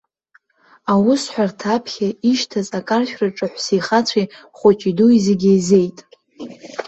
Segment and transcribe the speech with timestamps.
[0.93, 4.27] Аусҳәарҭа аԥхьа ишьҭаз акаршәраҿы ҳәсеи-хацәеи,
[4.57, 5.97] хәыҷи-дуи зегьы еизеит.